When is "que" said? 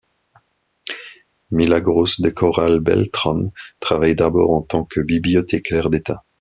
4.83-4.99